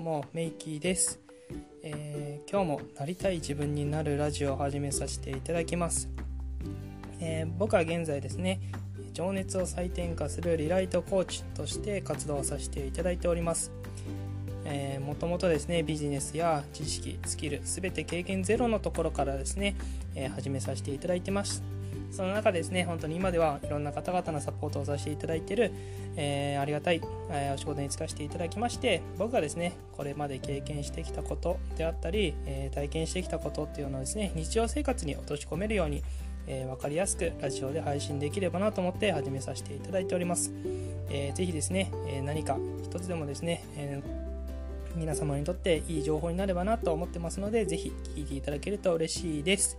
[0.00, 1.20] もメイキーです、
[1.82, 6.08] えー、今日もなりたい自分になるラジオを始めさせていただきます、
[7.20, 8.60] えー、僕は現在ですね
[9.12, 13.72] 情熱を再転化するリライトコーチとして活動させていただいております、
[15.04, 19.76] もともとですねビジネスや知識スキル全て経験ゼロのところからですね、
[20.14, 21.79] えー、始めさせていただいてます。
[22.10, 25.72] その中ですね、本当に今ではいろんな方々のサポートをさせていただいている、
[26.16, 36.02] えー、ありがたい、えー、お仕事に就かせていただきまして、僕がですね、これまで経験してきたことであったり、えー、体験してきたことっていうのをですね、日常生活に落とし込めるように、
[36.46, 40.52] えー、分かりやすくラジオで配信できればなと思って始めさせていただいております。
[41.10, 44.02] えー、ぜひですね、え何か一つでもですね、え
[44.96, 49.78] 皆様にとっていい情報になればなと思ってますので、ぜひ聞いていただけると嬉しいです。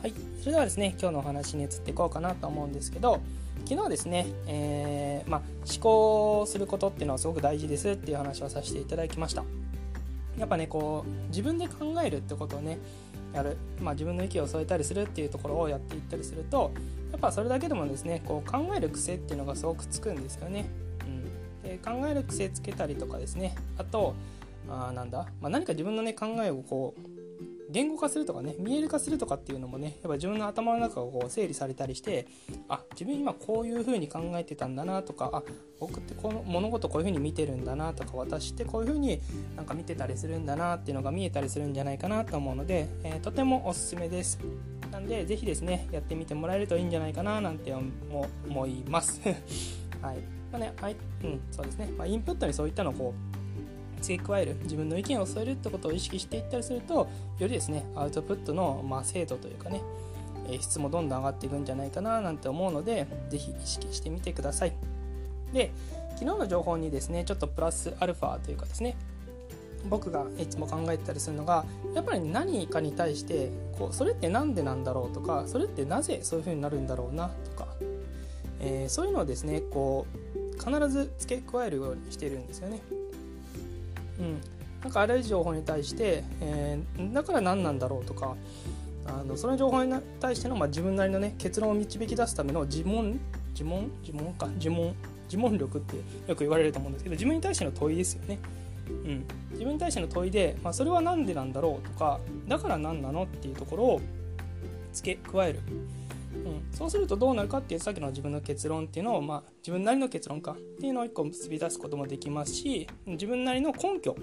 [0.00, 3.20] はい、それではですね今日のお話に移っていこうかなと思うんですけど
[3.68, 5.40] 昨日ですね、えー、まあ、
[5.70, 9.44] 思考することっていうのはすごく大事ですっていう話をさせていただきました。
[10.38, 12.78] やっぱねこう自分で考えるってことをね
[13.34, 16.72] やる、まあ、自分の意見を添えたりするっていうところをやっていったりすると
[17.12, 20.70] やっぱそれだけでもですねこう考える癖っていうのがすごくつくんですよね、
[21.62, 23.54] うん、で考える癖つけたりとかですね。
[23.76, 24.14] あと
[24.70, 27.19] あなんだ、まあ、何か自分のね考えをこう
[27.70, 32.26] 言語化するとかね見える化するとかっていうのもねやっぱ自分の頭の中がこう整理されたりして
[32.68, 35.42] あ自分今こういう風に考えてたんだなとかあ
[35.78, 39.20] 僕ってこの物事こういう風に見てるんだなとか私ってこういう風に
[39.56, 44.38] なんか見てたりするんだなっていうのが見えたりするんじゃないかなと思うので、えー、とてもおすすめです。
[44.90, 49.20] なんで是非ですねやってみてもらえるといいんじゃないかななんて思います。
[50.02, 50.40] はい。
[50.50, 53.29] まあねはいうんそうですね、まあ、インプットにそういったのをこう
[54.00, 57.08] 付け加える自分の意見を添えるってことを意識していったりするとよ
[57.40, 59.80] りですねアウトプットの、まあ、精度というかね、
[60.60, 64.72] 質もどんどん上がっていくんじゃないかななんて思うので是非意識してみてください
[65.52, 65.72] で
[66.16, 68.96] 昨日の情報にですねちょっとプラスアルファというかですね
[69.88, 71.64] 僕がいつも考えてたりするのが
[71.94, 77.68] やっぱり何かに対してこうそれって何でなんだろうとかそれってなぜそういう風になるんだろうなとか、
[78.60, 82.80] えー、そういうのをですねこう必ず付け加えるようにしてるんですよね。
[84.20, 84.40] うん、
[84.82, 88.36] なんかあらゆる情報に対して、えー、だから何なんだろうとか
[89.06, 93.18] あのその情報に対しての、まあ、自分なりのね結論を導き出すための自問
[93.52, 94.94] 自問自問か自問
[95.24, 95.96] 自問力って
[96.28, 98.38] よく言われると思うんですけど自分に対しての問いですよね。
[98.88, 104.00] うん、自分に対しての問いで、まあ、それは何でなんだろうとかだから何なのっていうところを
[104.92, 105.60] 付け加える、
[106.44, 110.52] うん、そうするとどうなるかっていうさっきの自分の結論っていうのを、まあ、自分なりの結論か。
[110.52, 114.16] っていうのを1個結び出すこともできますし自分なりの根拠。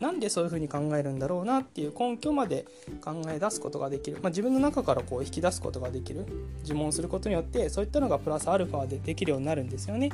[0.00, 2.64] なんでそういうふうに考えるんだろうなっていう根拠まで
[3.04, 6.26] 考え出すことができる、まあ、自分の中からこう引き出すことができる。
[6.62, 10.10] 自問することによってそういったのがプラスアルファでできるようになるんですよね。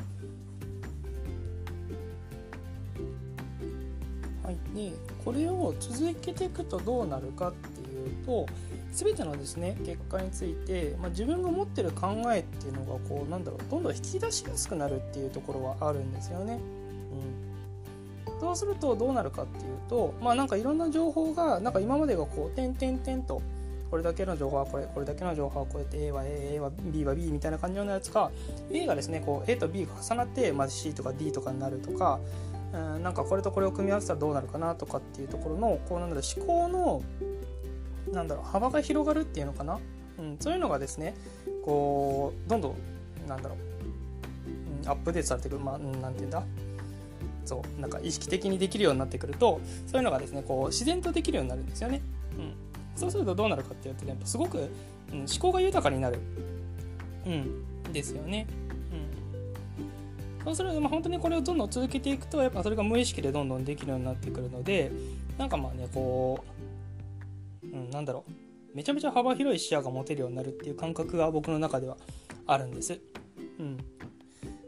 [4.43, 4.91] はい、で
[5.23, 8.45] これを続けていくとどうなるかっていうと
[8.91, 16.59] 全てのですね結果について、まあ、自分が持ってる考えっていうのがこうなんだろうどんどん引き出しやすくなるっていうところはあるんですよね。
[18.27, 23.41] うん、そうするとどうなるかっていうとまあなんかいろんな情報がなんか今までがこう点々点と
[23.89, 28.31] これだけの情報はこれこれだけの情報はこうやって A は A, A は B は B みたいな感じのやつか
[28.71, 32.19] A がですねこう A と B が重なって、まあ、C とか D とかになるとか
[32.73, 37.01] うんなんかこれとこれを組み合わせたらどうなるかなとかっていうところのこうなんだろう思考の
[38.11, 39.79] なんだろう幅が広がるっていうのかな、
[40.17, 41.15] うん、そういうのがですね
[41.63, 42.75] こうどんどん
[43.27, 46.43] なんだろう、アップデートされていくまあなんていうんだ？
[47.45, 52.01] そうなんか意識的にできるようになってくるとそういうのがですねこう自然とできるようになるんですよね。
[52.37, 52.53] うん、
[52.95, 54.69] そうするとどうなるかっていうと、ね、すごく、
[55.11, 56.19] うん、思考が豊かになる、
[57.25, 58.47] うん、ですよね。
[60.39, 64.91] うん、そうすると、まあ、本当にこれをどんどん続けていくとやっぱそれが無意識でどんどんできるようになってくるので
[65.37, 66.47] なんかまあねこう、
[67.73, 68.31] うん、なんだろう
[68.75, 71.97] めちゃめちゃ幅広い視野が持てるようになるっていう感覚が僕の中では
[72.45, 72.99] あるんです。
[73.59, 73.77] うん、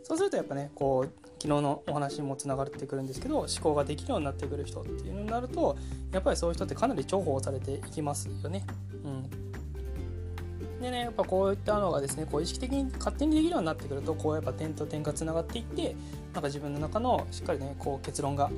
[0.04, 5.78] そうするとやっぱねこう昨日のお話にもつながってくるんですけど思考ができるようになってくる人っていうのになると
[6.12, 8.66] やっぱりそういう人ってかなり重宝されていきますよね。
[9.04, 9.50] うん
[10.82, 15.94] でね、やっぱこういったのがですねこう意識的に勝手にできるようになってくるとこうやっぱ点と点がつながっていって
[16.34, 18.50] なんか自分の中のしっかりねこう結論が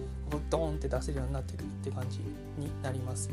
[0.51, 2.19] ドーンって出せるようになってくるっていう感じ
[2.59, 3.31] になります。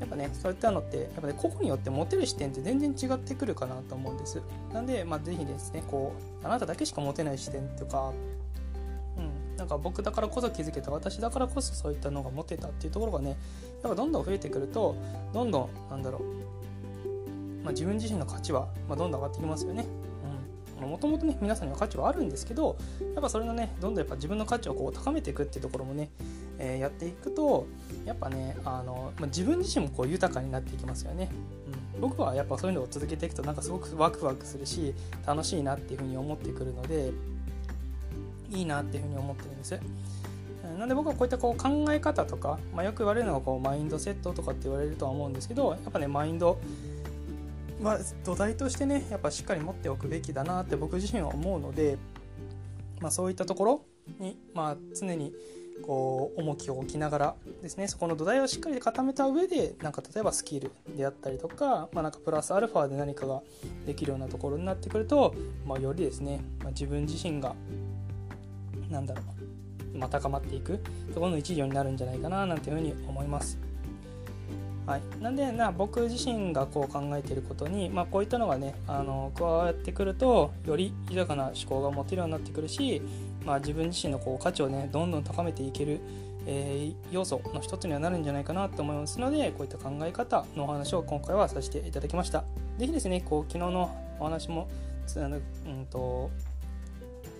[0.00, 4.40] やっぱねそういったのってやっぱね個々によって持てる視点って全然違ってくるかなと思うんです。
[4.72, 6.12] なんでまあ是非ですねこ
[6.42, 8.12] うあなただけしか持てない視点とか
[9.16, 13.30] うんなんか僕だからこそ気づけた私だからこそそういったのが持てたっていうところがね
[13.82, 14.94] やっぱどんどん増えてくると
[15.32, 19.84] どんどんなんだろう、まあ、自分自身の価値は、まあ、どんどん上がってきますよね。
[20.86, 22.76] もともとね皆さんには価値はあるんですけど
[23.14, 26.10] やっぱそれのねどんどんやっぱ自分の価値をこう高めていくっていうところもね
[26.58, 27.66] えー、やっていくと
[28.04, 31.30] やっぱねあの、まあ、自分自身もこう豊かになっていきますよね、
[31.94, 34.92] うん、僕はやっぱそういうのを続けていくとなんかすごくワクワクするし
[35.26, 37.12] 楽しいなっていうふうに思ってくるので
[38.50, 39.78] いいなっていうふうに思ってるんです。
[40.78, 46.60] なんで僕はこういったこう考え方とか、まあ、よく言われるのがこうマインドセットとかって言われるとは思うんですけどやっぱねマインド
[47.82, 51.98] は土台としてねやっぱしっかり持っておくべきだなって僕自身は思うので、
[53.00, 53.84] まあ、そういったところ
[54.18, 55.32] に、まあ、常に
[55.82, 63.42] こう重きを置きながらですねそこの土台をしっかり固めた上でなんか例えばスキルであったりとか,、まあ、なんかプラスアルファで何かが
[63.86, 65.34] できるようなところになってくると、
[65.66, 67.54] まあ、よりですね、まあ、自分自身が
[68.90, 69.22] なんだろ
[69.94, 70.78] う、まあ、高まっていく
[71.14, 73.58] ところの一助になるんじゃないかななんていうふうに思います。
[74.88, 83.02] はい、なんでな僕自身がこう考えていることに、まあ、こういったのがねあの加わってくるとより豊かな思考が持てるようになってくるし、
[83.44, 86.00] まあ、自分自身のこう価値をねどんどん高めていける、
[86.46, 92.44] えー、要素の一つにはなるんじゃないかなと思いますのでこういった考え方のお話を今回はさせていただきました。
[92.78, 94.68] ぜひですねこう昨日のお話も
[95.06, 96.30] つうんと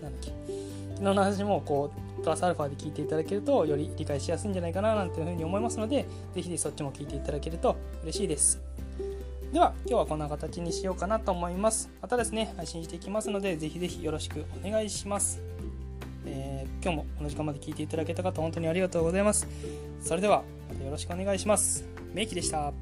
[0.03, 0.33] なんだっけ。
[0.95, 8.61] 昨日の話もこうプラスアルファで聞いていただけるとより理解しやすいんじゃないかななんていうふうに思いますので是非そっちも聞いていただけると嬉しいです。
[9.53, 11.89] では今日はこんな形にしようかなと思います。
[12.03, 15.41] またですね配信していきますので是非是非よろしくお願いします、
[16.27, 19.47] えー、今日もこの時間まで聞いていただけた方本当にありがとうございます。
[20.03, 21.85] それではまたよろしくお願いします。
[22.12, 22.73] メイキでした。